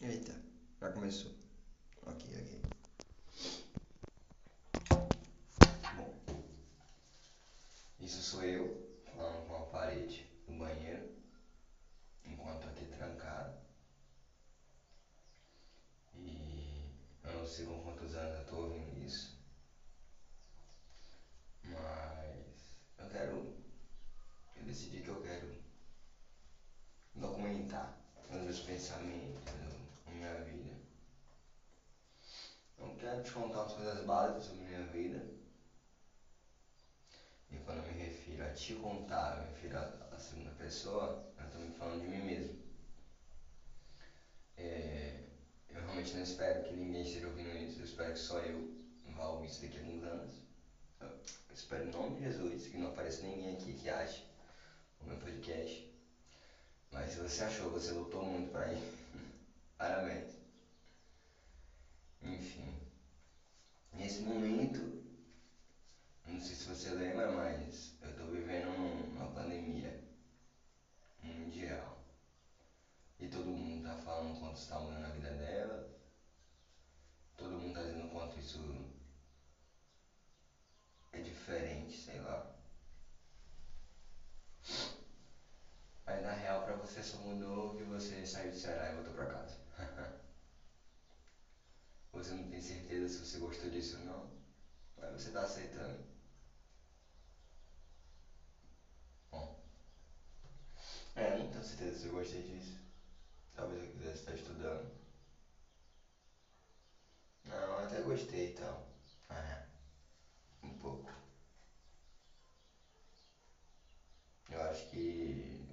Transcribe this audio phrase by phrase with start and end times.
[0.00, 0.34] Eita,
[0.80, 1.32] já começou.
[2.06, 2.62] Ok, ok.
[5.96, 6.14] Bom,
[8.00, 11.08] isso sou eu falando com a parede do banheiro,
[12.24, 13.58] enquanto aqui trancado.
[16.14, 16.82] E
[17.24, 19.36] eu não sei com quantos anos eu tô ouvindo isso.
[21.64, 23.56] Mas eu quero.
[24.56, 25.48] Eu decidi que eu quero
[27.14, 27.96] documentar
[28.30, 29.42] os meus pensamentos,
[30.06, 30.76] a minha vida.
[32.78, 35.22] Eu quero te contar umas coisas básicas sobre minha vida.
[37.50, 41.44] E quando eu me refiro a te contar, eu me refiro à segunda pessoa, eu
[41.44, 42.58] estou me falando de mim mesmo.
[44.56, 45.24] É,
[45.68, 48.76] eu realmente não espero que ninguém esteja ouvindo isso, eu espero que só eu
[49.14, 50.34] vá ouvir isso daqui a alguns anos.
[51.00, 54.24] Eu espero em nome de Jesus que não apareça ninguém aqui que ache
[55.00, 55.86] o meu podcast.
[56.90, 58.82] Mas se você achou, você lutou muito para ir.
[59.76, 60.32] Parabéns.
[62.22, 62.87] Enfim.
[63.98, 64.80] Nesse momento,
[66.24, 70.00] não sei se você lembra, mas eu estou vivendo uma pandemia
[71.20, 71.98] mundial.
[73.18, 75.92] E todo mundo está falando quanto está mudando a vida dela.
[77.36, 78.88] Todo mundo está dizendo quanto isso
[81.12, 82.54] é diferente, sei lá.
[86.06, 89.26] Mas na real pra você só mudou que você saiu de Ceará e voltou pra
[89.26, 89.58] casa.
[92.18, 94.30] você não tem certeza se você gostou disso ou não,
[95.18, 95.98] você tá aceitando.
[99.30, 99.58] Bom.
[101.16, 102.72] É, não tenho certeza se eu gostei disso.
[103.56, 104.88] Talvez eu quisesse estar estudando.
[107.44, 108.80] Não, até gostei então.
[109.30, 109.64] É.
[110.62, 111.10] Um pouco.
[114.48, 115.66] Eu acho que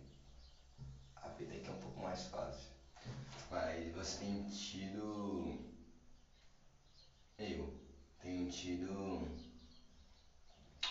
[1.18, 2.72] a vida aqui é um pouco mais fácil.
[3.52, 5.65] Mas você tem tido.
[8.56, 9.28] Tido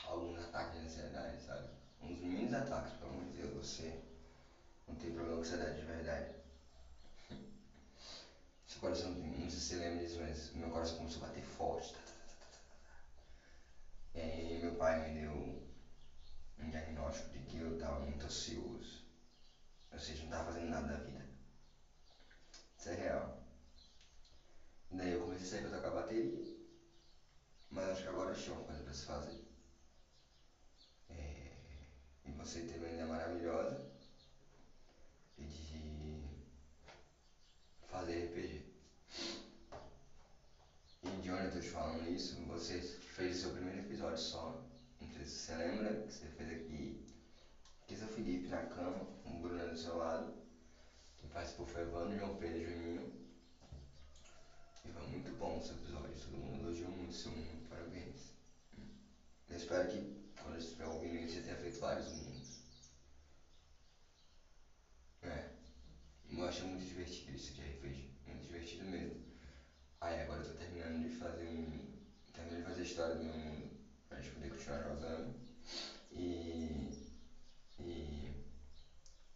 [0.06, 1.66] alguns ataques de ansiedade, sabe?
[2.02, 4.02] Uns mini ataques, pelo amor de Deus, você
[4.86, 6.34] não tem problema com ansiedade de verdade.
[8.68, 11.94] Seu coração, não sei se você lembra disso, mas meu coração começou a bater forte.
[11.94, 12.12] Tá, tá,
[12.52, 12.58] tá,
[14.14, 15.66] e aí meu pai me deu
[16.58, 19.02] um diagnóstico de que eu estava muito ansioso.
[19.90, 21.26] Ou seja, não estava fazendo nada da vida.
[22.78, 23.42] Isso é real.
[24.90, 25.93] Daí eu comecei a sair pra tocar
[28.34, 29.44] acho uma coisa para se fazer.
[31.08, 31.52] É,
[32.26, 33.86] e você teve uma ideia maravilhosa
[35.38, 36.20] de
[37.86, 38.64] fazer RPG.
[41.04, 42.42] E de onde eu tô te falando isso?
[42.46, 44.60] Você fez o seu primeiro episódio só.
[45.00, 47.06] Não sei se você lembra que você fez aqui.
[47.86, 50.34] Quis o Felipe na cama, com o Bruno do seu lado.
[51.18, 53.23] Quem participou foi Evandro, João Pedro e Juninho.
[54.92, 56.14] Foi muito bom esse episódio.
[56.20, 57.68] Todo mundo elogiou muito seu mundo.
[57.68, 58.34] Parabéns.
[59.48, 62.62] Eu espero que quando você estiver ouvindo você tenha feito vários mundos.
[65.22, 65.50] É.
[66.30, 68.10] Eu achei muito divertido isso de RPG.
[68.26, 69.24] Muito divertido mesmo.
[70.00, 71.94] Aí agora eu tô terminando de fazer um.
[72.32, 73.70] Terminando de fazer a história do meu mundo.
[74.08, 75.34] Pra gente poder continuar jogando.
[76.12, 77.14] E.
[77.80, 78.44] E.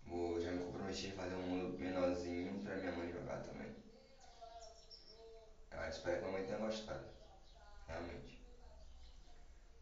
[0.04, 3.74] Vou, já me comprometi a fazer um mundo menorzinho pra minha mãe jogar também.
[5.70, 7.06] Ah, espero que a mãe tenha gostado.
[7.86, 8.42] Realmente.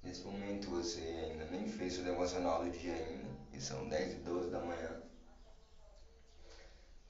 [0.03, 3.29] Nesse momento você ainda nem fez o devocional do dia ainda.
[3.53, 5.03] E são 10 e 12 da manhã.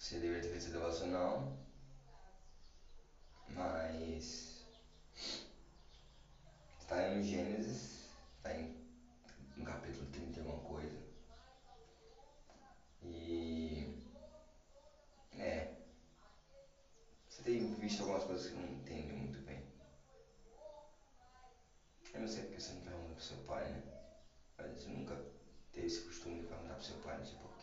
[0.07, 1.59] Você deveria ter feito devocional.
[3.49, 4.65] Mas.
[6.79, 8.09] Está em Gênesis.
[8.37, 8.87] Está em,
[9.57, 10.97] no capítulo 30 e alguma coisa.
[13.03, 14.01] E.
[15.41, 15.75] É.
[17.29, 19.61] Você tem visto algumas coisas que não entende muito bem.
[22.15, 23.83] Eu não sei porque você não pergunta pro seu pai, né?
[24.57, 25.21] Mas você nunca
[25.73, 27.57] teve esse costume de perguntar pro seu pai, não sei porquê.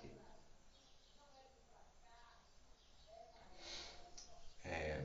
[4.66, 5.02] É.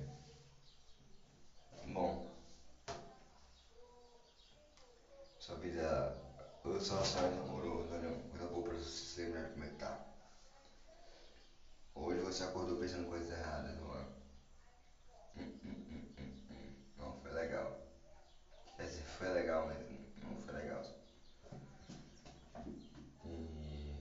[1.86, 2.26] Bom.
[5.38, 6.16] Sua vida.
[6.86, 9.98] Relacionamento amoroso, olha, coisa boa pra você lembrar como é que tá.
[11.94, 14.02] Hoje você acordou pensando coisas erradas, não é?
[16.96, 17.74] Não foi legal.
[18.76, 19.78] Quer dizer, foi legal, mas
[20.22, 20.82] não foi legal.
[23.24, 23.94] E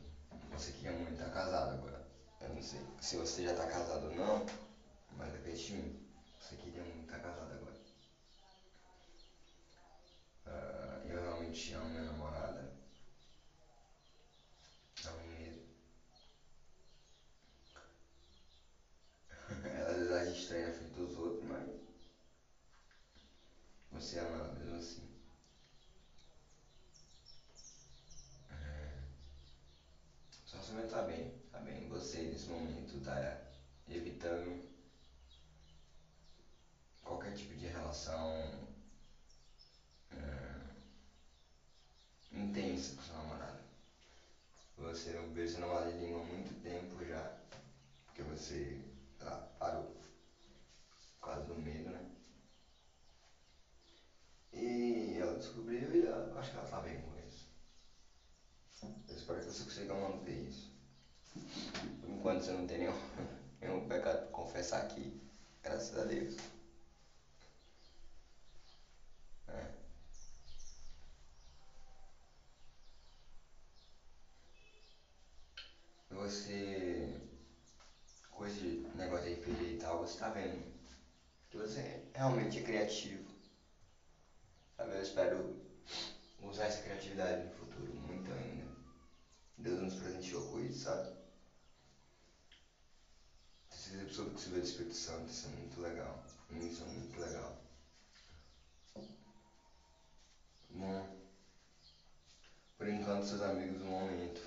[0.49, 1.99] você queria muito estar casado agora.
[2.41, 4.43] Eu não sei se você já está casado ou não,
[5.17, 5.93] mas acredite em mim,
[6.39, 7.75] você queria muito estar casado agora.
[10.45, 12.67] Ah, eu realmente amo minha namorada.
[15.05, 15.61] Amo mesmo.
[19.87, 21.67] Às vezes a gente estranho na frente dos outros, mas
[23.91, 25.01] você ama ela mesmo assim.
[28.51, 28.99] É,
[30.45, 31.87] seu relacionamento tá bem, tá bem.
[31.89, 33.41] Você nesse momento tá
[33.87, 34.67] evitando
[37.03, 38.67] qualquer tipo de relação
[40.11, 40.59] é,
[42.31, 43.57] intensa com seu namorado.
[44.77, 47.35] Você não vê seu namorado de língua há muito tempo já,
[48.05, 48.79] porque você
[49.19, 49.96] lá, parou
[51.27, 52.05] causa do medo, né?
[54.53, 57.47] E ela descobriu e ela, acho que ela tá bem com isso.
[59.07, 60.75] Eu espero que você consiga manter isso.
[62.07, 62.93] Enquanto você não tem nenhum,
[63.59, 65.21] nenhum pecado pra confessar aqui,
[65.61, 66.37] graças a Deus.
[69.49, 69.73] É.
[76.09, 77.21] Você,
[78.31, 80.76] com esse negócio de RPG e tal, você tá vendo
[81.49, 83.27] que você realmente é criativo.
[84.75, 85.55] Sabe, eu espero
[86.41, 88.67] usar essa criatividade no futuro, muito ainda.
[89.57, 91.15] Deus nos presenteou com isso, sabe?
[93.71, 96.23] Esse episódio que você vê do Espírito Santo, isso é muito legal.
[96.51, 97.57] Isso é muito legal.
[100.69, 101.17] Bom,
[102.77, 104.41] por enquanto seus amigos do momento.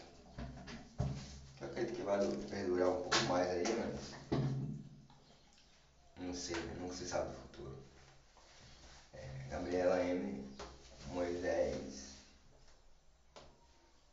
[1.60, 2.18] Eu acredito que vai
[2.48, 4.39] perdurar um pouco mais aí, mas
[6.30, 7.76] não sei, não se sabe do futuro.
[9.12, 10.48] É, Gabriela M,
[11.08, 12.18] Moisés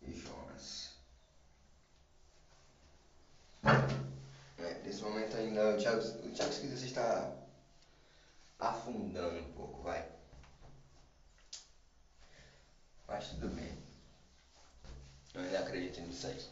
[0.02, 0.96] e Jonas.
[4.58, 7.32] É, nesse momento ainda o Thiago, o Thiago você está
[8.58, 10.10] afundando um pouco, vai.
[13.08, 13.78] Mas tudo bem.
[15.36, 16.50] Eu ainda acredito nisso aí.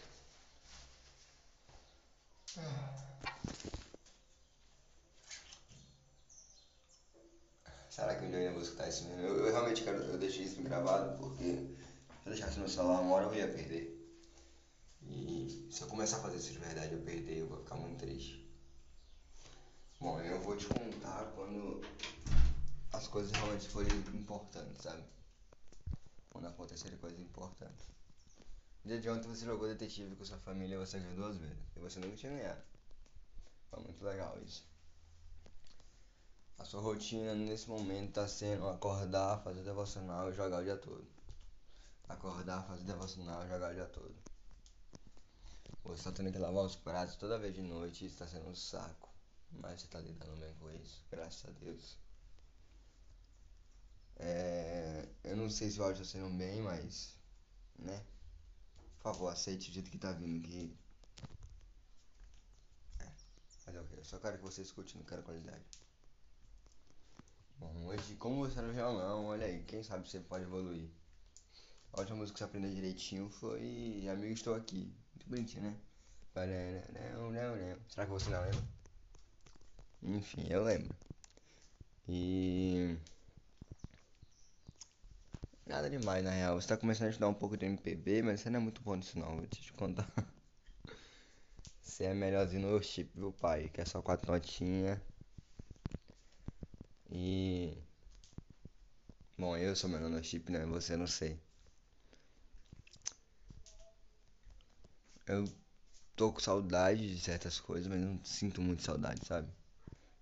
[7.95, 9.21] Será que um dia eu ainda vou escutar isso mesmo?
[9.21, 13.15] Eu, eu realmente quero, eu deixei isso gravado porque se eu deixasse no celular uma
[13.15, 13.89] hora eu ia perder.
[15.01, 17.97] E se eu começar a fazer isso de verdade eu perder, eu vou ficar muito
[17.97, 18.45] triste.
[19.97, 21.81] Bom, eu vou te contar quando
[22.92, 25.01] as coisas realmente forem importantes, sabe?
[26.31, 27.88] Quando acontecerem coisas importantes.
[28.83, 31.63] No dia de ontem você jogou detetive com sua família você ganhou duas vezes.
[31.77, 32.62] E você nunca tinha ganhado.
[33.69, 34.75] Foi muito legal isso.
[36.57, 41.06] A sua rotina nesse momento está sendo acordar, fazer devocional e jogar o dia todo.
[42.07, 44.16] Acordar, fazer devocional e jogar o dia todo.
[45.84, 48.56] Você está tendo que lavar os pratos toda vez de noite e está sendo um
[48.56, 49.10] saco.
[49.52, 51.98] Mas você está lidando bem com isso, graças a Deus.
[54.18, 57.16] É, eu não sei se o áudio está sendo bem, mas.
[57.78, 58.04] Né?
[58.98, 60.75] Por favor, aceite o jeito que tá vindo que.
[63.00, 63.12] É.
[63.66, 63.98] Mas é o que?
[63.98, 65.63] Eu só quero que você escute, não quero qualidade.
[67.60, 70.90] Bom, hoje, como você não violão, olha aí, quem sabe você pode evoluir.
[71.94, 74.94] A última música que você aprendeu direitinho foi Amigo Estou Aqui.
[75.13, 75.78] Muito bonitinho, né?
[77.13, 77.78] Não, não, não.
[77.90, 78.63] Será que você não lembra?
[80.04, 80.96] Enfim, eu lembro.
[82.07, 82.98] E.
[85.66, 86.60] Nada demais na real.
[86.60, 88.96] Você tá começando a estudar um pouco de MPB, mas você não é muito bom
[88.96, 90.10] nisso não, vou te contar.
[91.81, 93.69] Você é melhorzinho no worship, viu pai?
[93.69, 95.00] Que é só quatro notinhas.
[99.38, 100.65] Bom, eu sou melhor no chip, né?
[100.65, 101.39] Você não sei.
[105.27, 105.46] Eu
[106.15, 109.50] tô com saudade de certas coisas, mas não sinto muito saudade, sabe?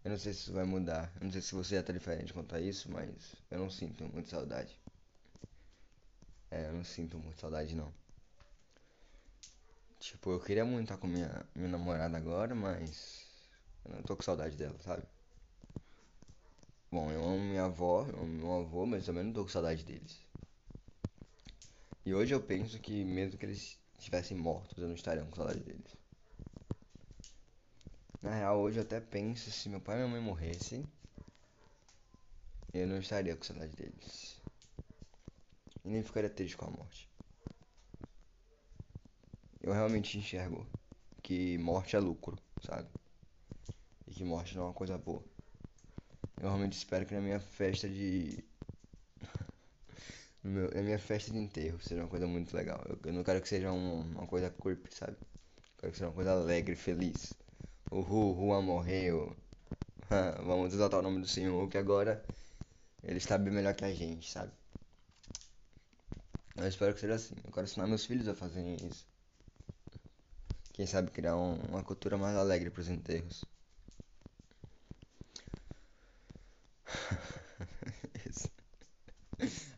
[0.04, 1.12] Eu não sei se isso vai mudar.
[1.20, 4.06] Eu não sei se você já tá diferente quanto a isso, mas eu não sinto
[4.14, 4.80] muito saudade.
[6.50, 7.94] É, eu não sinto muito saudade não.
[10.00, 13.26] Tipo, eu queria muito estar com minha, minha namorada agora, mas
[13.86, 15.04] eu não tô com saudade dela, sabe?
[16.94, 19.84] Bom, eu amo minha avó, eu amo meu avô, mas também não tô com saudade
[19.84, 20.22] deles.
[22.06, 25.60] E hoje eu penso que mesmo que eles estivessem mortos, eu não estaria com saudade
[25.62, 25.98] deles.
[28.24, 30.88] Na real, hoje eu até penso se meu pai e minha mãe morressem,
[32.74, 34.40] eu não estaria com saudade deles.
[35.86, 37.10] E nem ficaria triste com a morte.
[39.62, 40.68] Eu realmente enxergo
[41.24, 42.90] que morte é lucro, sabe?
[44.08, 45.33] E que morte não é uma coisa boa.
[46.42, 48.44] Eu realmente espero que na minha festa de.
[50.44, 52.84] Meu, na minha festa de enterro seja uma coisa muito legal.
[52.88, 55.18] Eu, eu não quero que seja um, uma coisa creepy, sabe?
[55.22, 57.34] Eu quero que seja uma coisa alegre, feliz.
[57.92, 59.36] Uhul, Juan morreu.
[60.46, 62.24] Vamos exaltar o nome do Senhor, que agora
[63.04, 64.52] ele está bem melhor que a gente, sabe?
[66.56, 67.36] Eu espero que seja assim.
[67.44, 69.06] Eu quero ensinar meus filhos a fazerem isso.
[70.74, 73.44] Quem sabe criar um, uma cultura mais alegre para os enterros.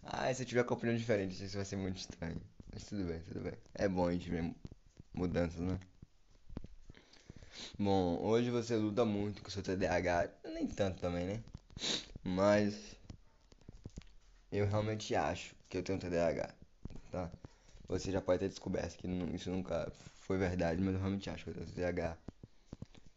[0.03, 2.41] ah, se eu tiver com opinião diferente, isso vai ser muito estranho.
[2.73, 3.53] Mas tudo bem, tudo bem.
[3.73, 4.53] É bom a gente ver
[5.15, 5.79] mudanças, né?
[7.79, 10.29] Bom, hoje você luta muito com seu TDAH.
[10.45, 11.43] Nem tanto também, né?
[12.23, 12.95] Mas.
[14.51, 16.55] Eu realmente acho que eu tenho TDAH.
[17.11, 17.31] Tá?
[17.87, 21.49] Você já pode ter descoberto que isso nunca foi verdade, mas eu realmente acho que
[21.51, 22.17] eu tenho TDAH.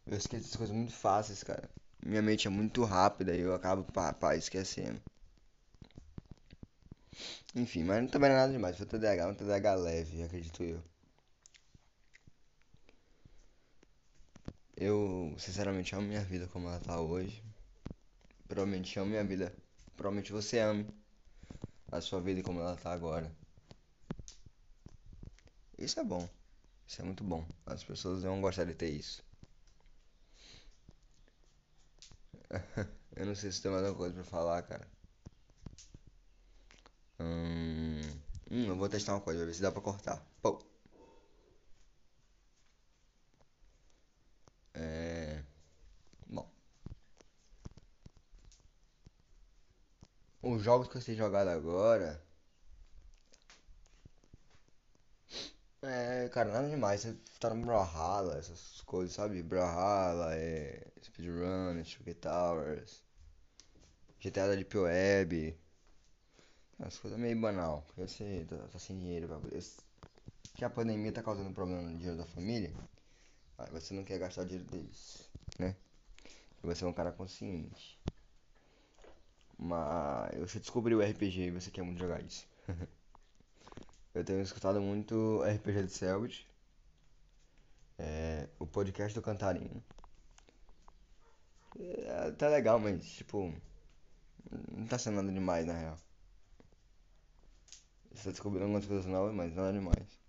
[0.07, 1.69] Eu esqueço as coisas muito fáceis, cara.
[2.09, 5.01] Minha mente é muito rápida e eu acabo pá, pá, esquecendo.
[7.55, 8.75] Enfim, mas não também é nada demais.
[8.77, 10.81] Foi TDAH, um TDAH leve, acredito eu.
[14.75, 17.43] Eu, sinceramente, amo minha vida como ela tá hoje.
[18.49, 19.55] Provavelmente amo minha vida.
[19.95, 20.85] Provavelmente você ame
[21.91, 23.31] a sua vida como ela tá agora.
[25.79, 26.29] Isso é bom.
[26.87, 27.47] Isso é muito bom.
[27.65, 29.23] As pessoas vão gostar de ter isso.
[33.15, 34.87] eu não sei se tem mais alguma coisa pra falar, cara.
[37.19, 38.01] Hum,
[38.51, 40.21] hum, eu vou testar uma coisa, ver se dá pra cortar.
[40.41, 40.59] Pô.
[44.73, 45.43] É.
[46.27, 46.49] Bom.
[50.41, 52.21] Os jogos que eu tenho jogado agora.
[55.81, 57.01] É, cara, nada demais.
[57.01, 59.43] Você tá no Brawlhalla, essas coisas, sabe?
[59.43, 60.87] Brawlhalla, é.
[61.03, 63.03] Speedrun, Sugar Towers.
[64.21, 65.59] GTA da Deep Web.
[66.79, 67.83] As coisas meio banal.
[67.87, 69.61] Porque você tá, tá sem dinheiro pra poder.
[70.55, 72.73] Que a pandemia tá causando problema no dinheiro da família.
[73.57, 75.75] Aí você não quer gastar o dinheiro deles, né?
[76.63, 77.99] E você é um cara consciente.
[79.57, 82.47] Mas você descobriu o RPG e você quer muito jogar isso.
[84.13, 86.47] eu tenho escutado muito RPG de Selbit.
[87.97, 89.83] É, o podcast do Cantarino.
[91.79, 93.53] É, tá legal, mas tipo.
[94.71, 95.97] Não tá sendo nada demais na real.
[98.23, 100.19] Tá descobrindo algumas coisas novas, mas nada demais.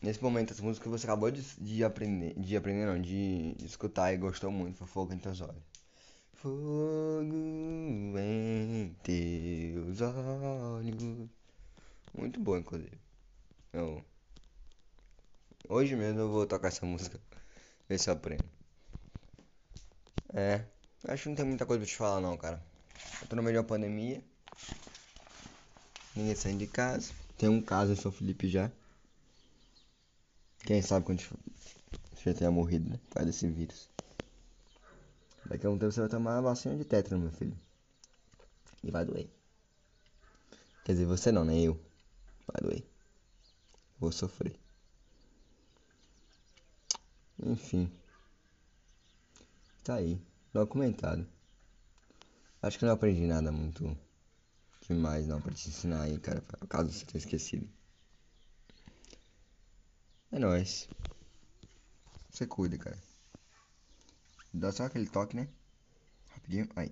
[0.00, 3.66] Nesse momento, as músicas que você acabou de, de aprender, de aprender não, de, de
[3.66, 5.71] escutar e gostou muito, foi Fogo em Teus Olhos.
[6.42, 11.30] Fogo em Teus Olhos.
[12.12, 12.98] Muito bom, inclusive.
[13.72, 14.04] Eu,
[15.68, 17.20] hoje mesmo eu vou tocar essa música,
[17.88, 18.44] ver se eu aprendo.
[20.34, 20.64] É,
[21.06, 22.60] acho que não tem muita coisa pra te falar não, cara.
[23.20, 24.20] Eu tô no meio da pandemia.
[26.16, 27.12] Ninguém saindo de casa.
[27.38, 28.68] Tem um caso em São Felipe já.
[30.66, 31.22] Quem sabe quando
[32.24, 32.98] já tenha morrido, né?
[33.04, 33.88] Por causa desse vírus.
[35.52, 37.54] Daqui a um tempo você vai tomar a vacina de tétano, meu filho.
[38.82, 39.28] E vai doer.
[40.82, 41.60] Quer dizer, você não, né?
[41.60, 41.78] Eu.
[42.46, 42.82] Vai doer.
[43.98, 44.58] Vou sofrer.
[47.44, 47.92] Enfim.
[49.84, 50.18] Tá aí.
[50.54, 51.28] Documentado.
[52.62, 53.94] Acho que não aprendi nada muito
[54.88, 56.40] demais não pra te ensinar aí, cara.
[56.66, 57.68] Caso você tenha esquecido.
[60.30, 60.88] É nóis.
[62.30, 63.11] Você cuida, cara.
[64.52, 65.48] Dá só aquele toque, né?
[66.34, 66.68] Rapidinho.
[66.74, 66.90] Aí.